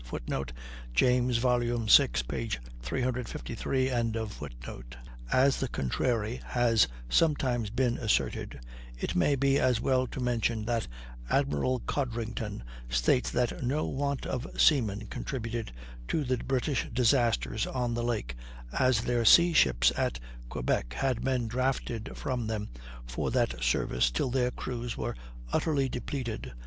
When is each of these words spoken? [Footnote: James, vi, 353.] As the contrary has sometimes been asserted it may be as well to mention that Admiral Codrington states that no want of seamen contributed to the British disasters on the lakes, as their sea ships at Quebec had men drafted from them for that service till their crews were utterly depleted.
[Footnote: 0.03 0.51
James, 0.95 1.37
vi, 1.37 1.59
353.] 1.59 2.57
As 5.31 5.59
the 5.59 5.67
contrary 5.67 6.41
has 6.43 6.87
sometimes 7.07 7.69
been 7.69 7.99
asserted 7.99 8.59
it 8.97 9.13
may 9.15 9.35
be 9.35 9.59
as 9.59 9.79
well 9.79 10.07
to 10.07 10.19
mention 10.19 10.65
that 10.65 10.87
Admiral 11.29 11.81
Codrington 11.81 12.63
states 12.89 13.29
that 13.29 13.61
no 13.63 13.85
want 13.85 14.25
of 14.25 14.47
seamen 14.59 15.05
contributed 15.05 15.71
to 16.07 16.23
the 16.23 16.37
British 16.37 16.89
disasters 16.91 17.67
on 17.67 17.93
the 17.93 18.01
lakes, 18.03 18.33
as 18.73 19.01
their 19.01 19.23
sea 19.23 19.53
ships 19.53 19.91
at 19.95 20.19
Quebec 20.49 20.93
had 20.93 21.23
men 21.23 21.45
drafted 21.47 22.17
from 22.17 22.47
them 22.47 22.69
for 23.05 23.29
that 23.29 23.61
service 23.61 24.09
till 24.09 24.31
their 24.31 24.49
crews 24.49 24.97
were 24.97 25.15
utterly 25.53 25.87
depleted. 25.87 26.53